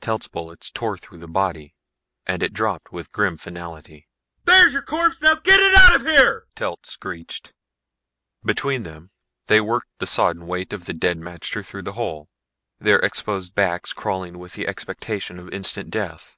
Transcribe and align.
Telt's 0.00 0.26
bullets 0.26 0.72
tore 0.72 0.98
through 0.98 1.18
the 1.18 1.28
body 1.28 1.72
and 2.26 2.42
it 2.42 2.52
dropped 2.52 2.90
with 2.92 3.12
grim 3.12 3.36
finality. 3.36 4.08
"There's 4.44 4.72
your 4.72 4.82
corpse 4.82 5.20
now 5.22 5.36
get 5.36 5.60
it 5.60 5.72
out 5.72 5.94
of 5.94 6.02
here!" 6.04 6.48
Telt 6.56 6.84
screeched. 6.84 7.54
Between 8.42 8.82
them 8.82 9.12
they 9.46 9.60
worked 9.60 9.96
the 9.98 10.06
sodden 10.08 10.48
weight 10.48 10.72
of 10.72 10.86
the 10.86 10.94
dead 10.94 11.18
magter 11.20 11.64
through 11.64 11.82
the 11.82 11.92
hole, 11.92 12.28
their 12.80 12.98
exposed 12.98 13.54
backs 13.54 13.92
crawling 13.92 14.38
with 14.40 14.54
the 14.54 14.66
expectation 14.66 15.38
of 15.38 15.48
instant 15.54 15.90
death. 15.90 16.36